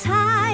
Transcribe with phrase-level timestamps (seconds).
[0.00, 0.49] time.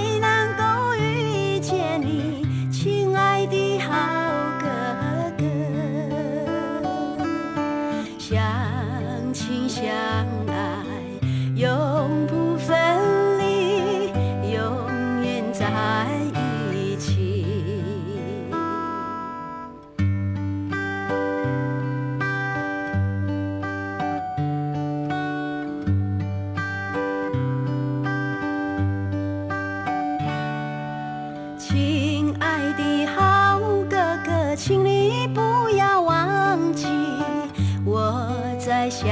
[38.66, 39.08] 在想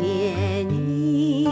[0.00, 1.46] 念你。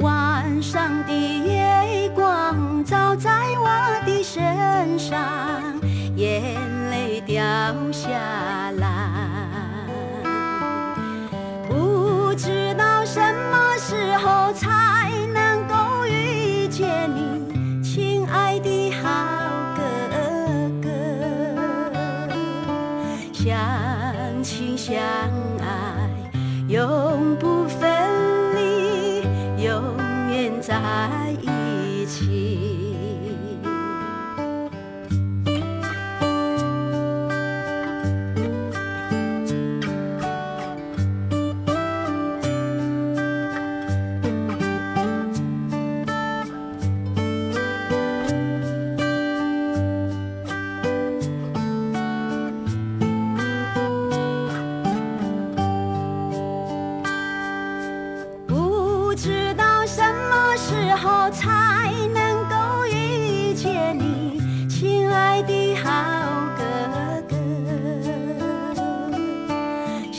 [0.00, 3.66] 晚上的月光照在我
[4.04, 5.80] 的身上，
[6.14, 7.42] 眼泪掉
[7.90, 8.10] 下
[8.78, 9.08] 来。
[11.70, 13.18] 不知道什
[13.50, 14.68] 么时候才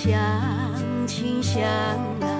[0.05, 1.63] 相亲相
[2.21, 2.34] 爱，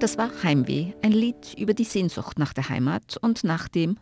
[0.00, 3.98] Das war Heimweh, ein Lied über die Sehnsucht nach der Heimat und nach dem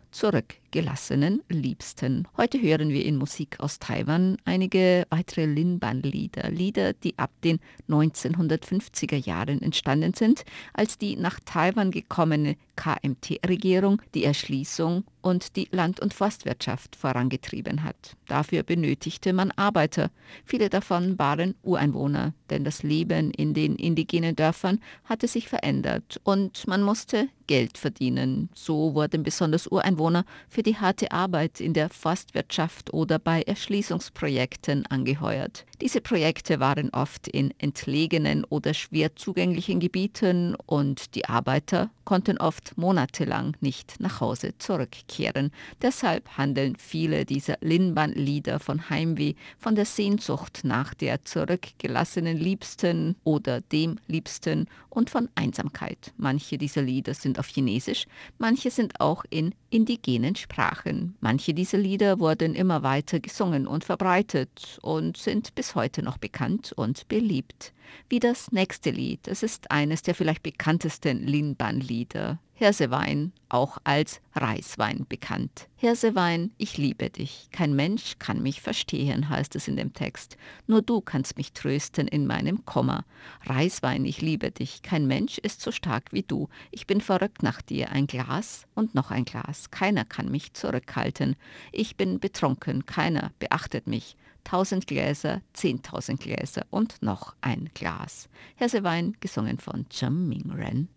[0.67, 2.27] zurückgelassenen Liebsten.
[2.35, 9.15] Heute hören wir in Musik aus Taiwan einige weitere Lin-Ban-Lieder, Lieder, die ab den 1950er
[9.15, 16.13] Jahren entstanden sind, als die nach Taiwan gekommene KMT-Regierung die Erschließung und die Land- und
[16.13, 18.15] Forstwirtschaft vorangetrieben hat.
[18.27, 20.11] Dafür benötigte man Arbeiter.
[20.45, 26.67] Viele davon waren Ureinwohner, denn das Leben in den indigenen Dörfern hatte sich verändert und
[26.67, 28.49] man musste Geld verdienen.
[28.53, 35.65] So wurden besonders Ureinwohner für die harte Arbeit in der Forstwirtschaft oder bei Erschließungsprojekten angeheuert.
[35.81, 42.77] Diese Projekte waren oft in entlegenen oder schwer zugänglichen Gebieten und die Arbeiter konnten oft
[42.77, 45.51] monatelang nicht nach Hause zurückkehren.
[45.81, 53.61] Deshalb handeln viele dieser Linban-Lieder von Heimweh, von der Sehnsucht nach der zurückgelassenen Liebsten oder
[53.61, 56.13] dem Liebsten und von Einsamkeit.
[56.17, 58.05] Manche dieser Lieder sind auf Chinesisch,
[58.37, 61.15] manche sind auch in indigenen Sprachen.
[61.19, 66.73] Manche dieser Lieder wurden immer weiter gesungen und verbreitet und sind bis heute noch bekannt
[66.75, 67.73] und beliebt.
[68.09, 69.27] Wie das nächste Lied.
[69.27, 72.39] Es ist eines der vielleicht bekanntesten Linban-Lieder.
[72.59, 75.67] Hirsewein, auch als Reiswein bekannt.
[75.75, 77.49] Hirsewein, ich liebe dich.
[77.51, 80.37] Kein Mensch kann mich verstehen, heißt es in dem Text.
[80.65, 83.05] Nur du kannst mich trösten in meinem Kummer.
[83.45, 84.81] Reiswein, ich liebe dich.
[84.81, 86.49] Kein Mensch ist so stark wie du.
[86.71, 87.91] Ich bin verrückt nach dir.
[87.91, 89.69] Ein Glas und noch ein Glas.
[89.69, 91.35] Keiner kann mich zurückhalten.
[91.71, 92.87] Ich bin betrunken.
[92.87, 94.17] Keiner beachtet mich.
[94.46, 98.28] Tausend Gläser, zehntausend Gläser und noch ein Glas.
[98.56, 100.88] Hirsewein, gesungen von Zheng Mingren.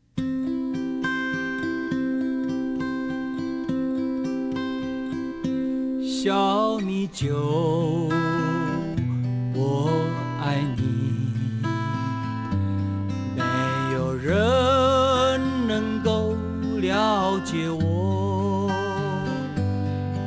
[6.02, 8.10] 小米酒，
[9.54, 9.92] 我
[10.44, 11.62] 爱你，
[13.36, 13.44] 没
[13.94, 16.36] 有人能够
[16.80, 18.72] 了解我，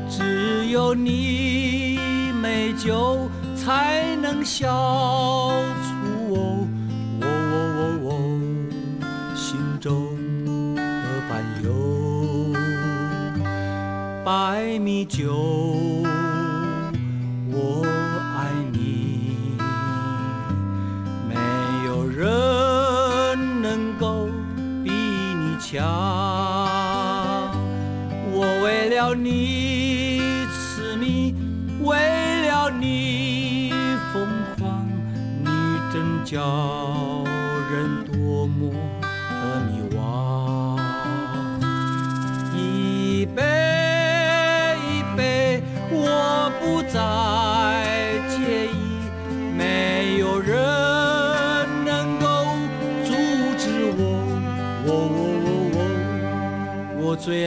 [0.08, 1.61] 只有你
[2.55, 4.67] 美酒才能消
[5.81, 5.89] 除
[6.29, 6.67] 我
[7.19, 8.07] 我我我我
[9.35, 10.15] 心中
[10.75, 10.81] 的
[11.27, 12.53] 烦忧。
[14.23, 15.33] 白米酒，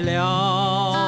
[0.00, 1.05] 了。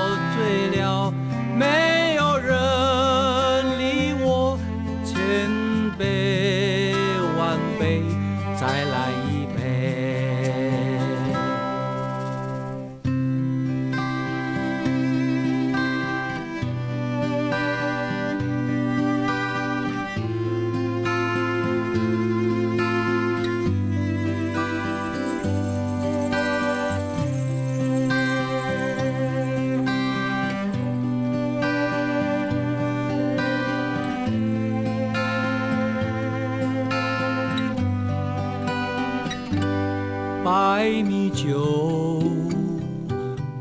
[40.91, 42.23] 米酒，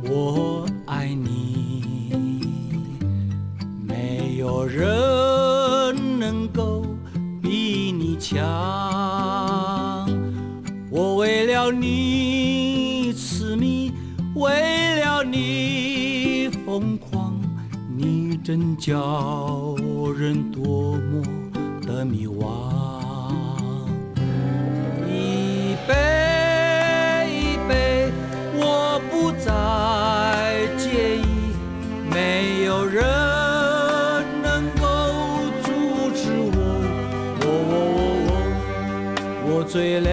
[0.03, 2.11] 我爱你，
[3.85, 4.85] 没有人
[6.19, 6.85] 能够
[7.41, 8.37] 比你强。
[10.89, 13.91] 我为了你痴迷，
[14.35, 17.39] 为了你疯狂，
[17.95, 19.46] 你真骄傲
[32.17, 33.03] 没有人
[34.41, 34.87] 能够
[35.61, 35.69] 阻
[36.15, 36.57] 止我。
[37.41, 37.99] 我我我
[39.45, 40.09] 我，我醉了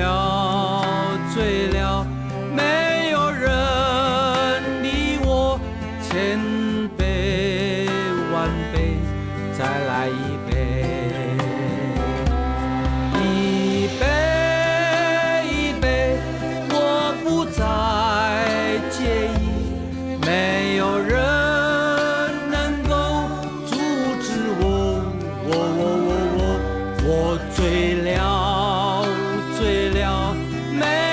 [30.78, 31.03] 了，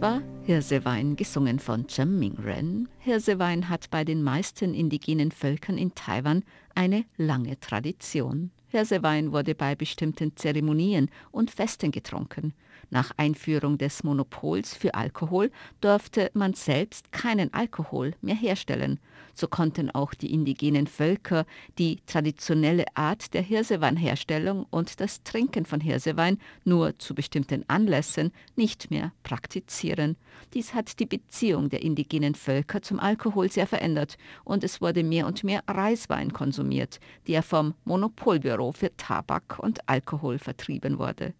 [0.00, 2.88] War Hirsewein, gesungen von Jem Mingren.
[3.00, 6.42] Hirsewein hat bei den meisten indigenen Völkern in Taiwan
[6.74, 8.50] eine lange Tradition.
[8.68, 12.54] Hirsewein wurde bei bestimmten Zeremonien und Festen getrunken.
[12.88, 18.98] Nach Einführung des Monopols für Alkohol durfte man selbst keinen Alkohol mehr herstellen.
[19.34, 21.46] So konnten auch die indigenen Völker
[21.78, 28.90] die traditionelle Art der Hirseweinherstellung und das Trinken von Hirsewein nur zu bestimmten Anlässen nicht
[28.90, 30.16] mehr praktizieren.
[30.54, 35.26] Dies hat die Beziehung der indigenen Völker zum Alkohol sehr verändert und es wurde mehr
[35.26, 41.34] und mehr Reiswein konsumiert, der vom Monopolbüro für Tabak und Alkohol vertrieben wurde.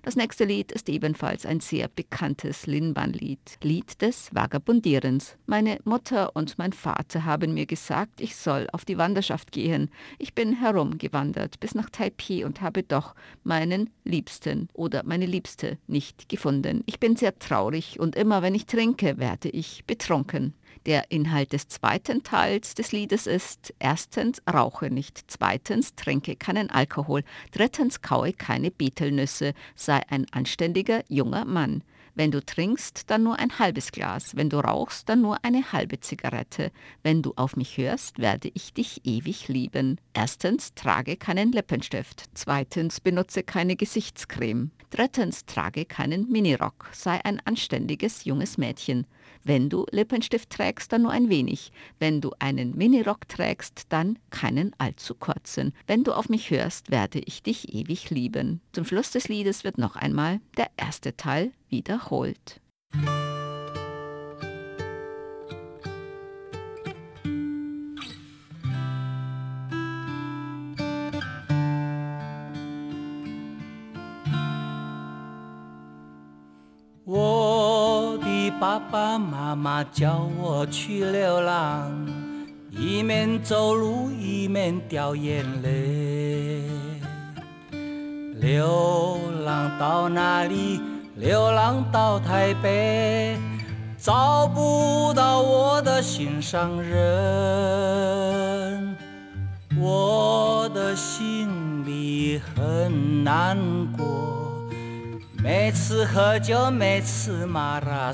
[0.00, 5.36] Das nächste Lied ist ebenfalls ein sehr bekanntes Linban-Lied, Lied des Vagabundierens.
[5.46, 9.90] Meine Mutter und mein Vater haben mir gesagt, ich soll auf die Wanderschaft gehen.
[10.18, 16.28] Ich bin herumgewandert bis nach Taipei und habe doch meinen Liebsten oder meine Liebste nicht
[16.28, 16.82] gefunden.
[16.86, 20.54] Ich bin sehr traurig und immer wenn ich trinke, werde ich betrunken.
[20.86, 27.22] Der Inhalt des zweiten Teils des Liedes ist erstens rauche nicht, zweitens trinke keinen Alkohol,
[27.52, 31.84] drittens kaue keine Betelnüsse, sei ein anständiger junger Mann.
[32.14, 34.36] Wenn du trinkst, dann nur ein halbes Glas.
[34.36, 36.70] Wenn du rauchst, dann nur eine halbe Zigarette.
[37.02, 39.98] Wenn du auf mich hörst, werde ich dich ewig lieben.
[40.12, 42.24] Erstens, trage keinen Lippenstift.
[42.34, 44.72] Zweitens, benutze keine Gesichtscreme.
[44.92, 46.90] Drittens, trage keinen Minirock.
[46.92, 49.06] Sei ein anständiges junges Mädchen.
[49.42, 51.72] Wenn du Lippenstift trägst, dann nur ein wenig.
[51.98, 55.72] Wenn du einen Minirock trägst, dann keinen allzu kurzen.
[55.86, 58.60] Wenn du auf mich hörst, werde ich dich ewig lieben.
[58.72, 62.60] Zum Schluss des Liedes wird noch einmal der erste Teil wiederholt.
[79.18, 81.90] 妈妈叫我去流浪，
[82.70, 86.62] 一面走路一面掉眼泪。
[88.40, 90.80] 流浪到哪里？
[91.16, 93.36] 流浪到台北，
[93.98, 96.98] 找不到我的心上人，
[99.78, 103.56] 我的心里很难
[103.96, 104.66] 过。
[105.40, 108.12] 每次喝酒，每次马拉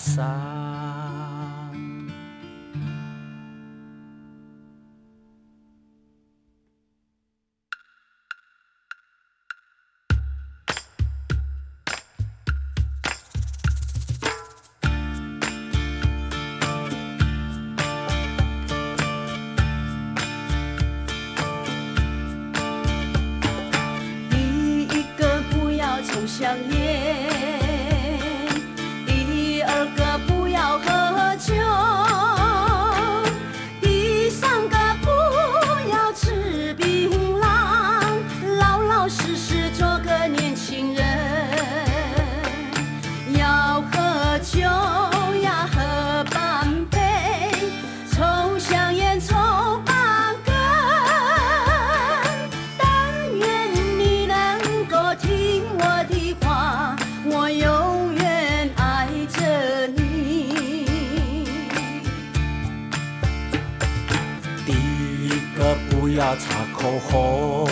[66.36, 66.58] 擦。
[66.80, 67.66] 口红，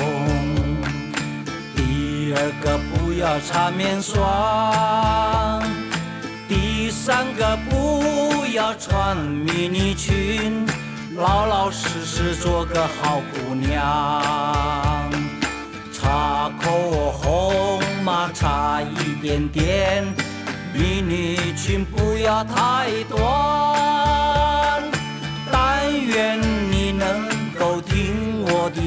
[1.76, 5.62] 第二个不要擦面霜，
[6.48, 10.66] 第三个不要穿迷你裙，
[11.14, 13.70] 老老实实做个好姑娘。
[15.92, 20.02] 擦口红嘛，擦一点点，
[20.74, 23.22] 迷你裙不要太短，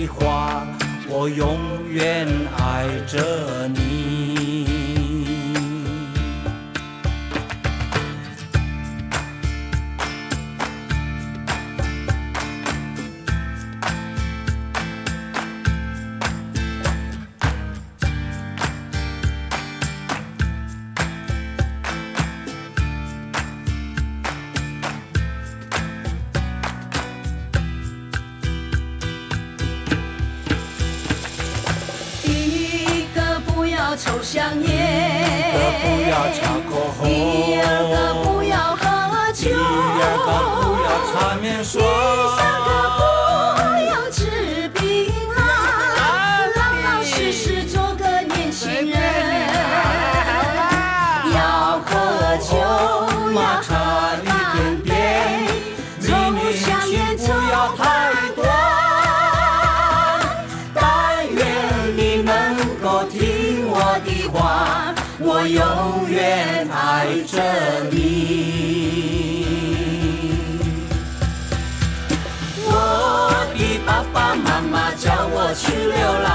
[0.09, 0.65] 我的话，
[1.07, 1.57] 我永
[1.89, 4.38] 远爱着你。
[34.63, 36.37] 第二个不要吃
[36.69, 37.11] 口红，你
[38.23, 38.83] 不要喝
[39.33, 39.55] 酒，你
[40.01, 40.27] 要不
[40.83, 42.48] 要缠绵说。
[75.61, 76.28] 去流浪，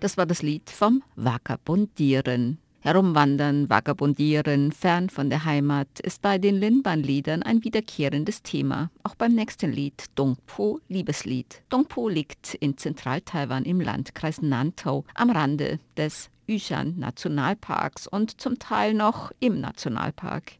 [0.00, 2.58] Das war das Lied vom Vagabundieren.
[2.86, 9.34] Herumwandern, vagabundieren, fern von der Heimat ist bei den Linban-Liedern ein wiederkehrendes Thema, auch beim
[9.34, 11.62] nächsten Lied, Dongpo, Liebeslied.
[11.68, 18.94] Dongpo liegt in Zentral-Taiwan im Landkreis Nantau am Rande des Yushan Nationalparks und zum Teil
[18.94, 20.52] noch im Nationalpark.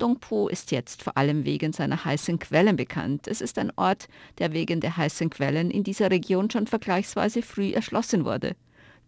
[0.00, 3.28] Dongpo ist jetzt vor allem wegen seiner heißen Quellen bekannt.
[3.28, 7.72] Es ist ein Ort, der wegen der heißen Quellen in dieser Region schon vergleichsweise früh
[7.72, 8.56] erschlossen wurde.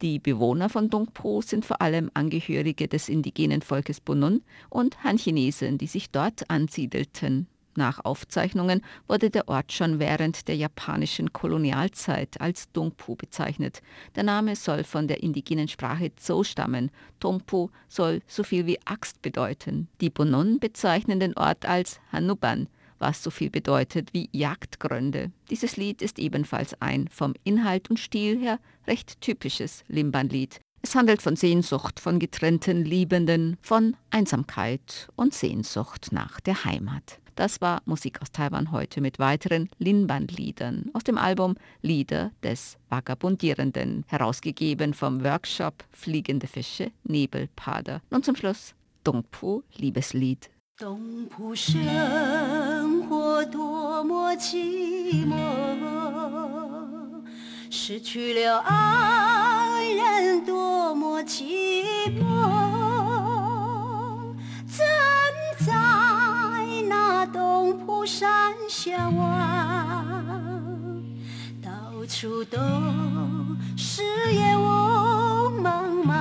[0.02, 5.86] Die Bewohner von Dongpo sind vor allem Angehörige des indigenen Volkes Bunun und Han-Chinesen, die
[5.86, 7.46] sich dort ansiedelten.
[7.74, 13.80] Nach Aufzeichnungen wurde der Ort schon während der japanischen Kolonialzeit als Dongpo bezeichnet.
[14.14, 16.90] Der Name soll von der indigenen Sprache Zhou stammen.
[17.20, 19.88] Dongpo soll so viel wie Axt bedeuten.
[20.00, 22.68] Die Bunun bezeichnen den Ort als Hanuban
[23.02, 25.32] was so viel bedeutet wie Jagdgründe.
[25.50, 30.60] Dieses Lied ist ebenfalls ein vom Inhalt und Stil her recht typisches Limban-Lied.
[30.82, 37.21] Es handelt von Sehnsucht, von getrennten Liebenden, von Einsamkeit und Sehnsucht nach der Heimat.
[37.35, 44.05] Das war Musik aus Taiwan heute mit weiteren Linban-Liedern aus dem Album Lieder des Vagabundierenden,
[44.07, 48.01] herausgegeben vom Workshop Fliegende Fische Nebelpader.
[48.09, 48.73] Nun zum Schluss
[49.03, 50.49] Dongpu Liebeslied
[50.79, 55.35] 东浦生活多么寂寞，
[57.71, 59.30] 失去了爱
[68.14, 69.24] 山下望，
[71.62, 71.70] 到
[72.06, 72.58] 处都
[73.74, 74.02] 是
[74.34, 74.64] 烟雾
[75.62, 76.12] 茫茫，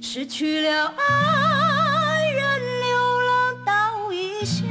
[0.00, 0.92] 失去了爱。
[2.32, 2.42] 人，
[2.80, 4.66] 流浪到异乡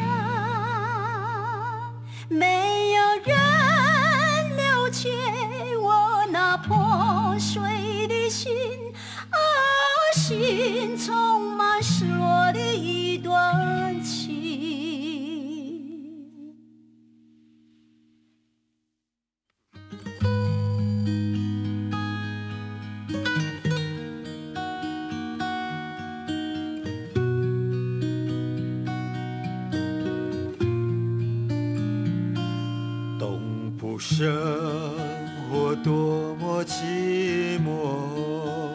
[37.01, 38.69] 寂寞，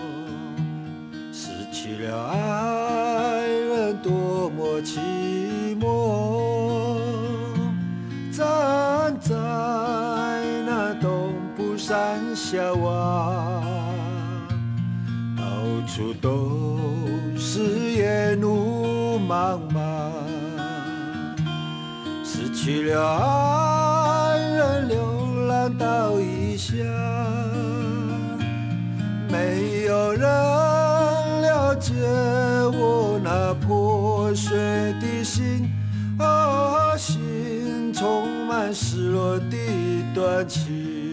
[1.32, 4.98] 失去了爱人多么寂
[5.78, 5.84] 寞。
[8.32, 8.44] 站
[9.20, 9.34] 在
[10.66, 13.62] 那东部山下望，
[15.36, 15.44] 到
[15.86, 16.80] 处都
[17.38, 17.60] 是
[17.92, 20.10] 烟雾茫茫，
[22.24, 23.65] 失去了爱
[38.78, 41.05] 失落的一段情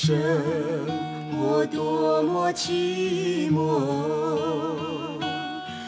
[0.00, 0.16] 生
[1.32, 3.58] 活多么寂寞，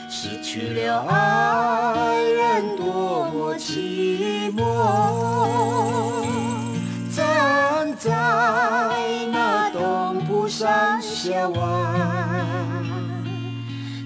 [0.09, 4.64] 失去了爱人多么寂寞。
[7.14, 8.11] 站在
[9.31, 11.64] 那东浦山下湾，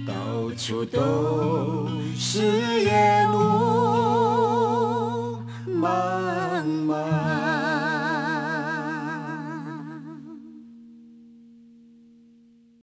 [0.06, 0.12] 到
[0.54, 2.42] 处都是
[2.82, 3.38] 夜路
[5.66, 6.13] 漫。